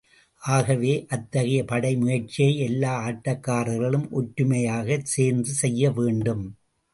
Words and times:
ஆகவே, 0.41 1.05
அத்தகைய 1.09 1.65
படை 1.65 1.95
முயற்சியை 1.95 2.57
எல்லா 2.57 3.07
ஆட்டக்காரர்களும் 3.07 4.09
ஒற்றுமையாக 4.11 4.99
சேர்ந்து 5.03 5.53
செய்ய 5.53 5.91
வேண்டும். 5.91 6.43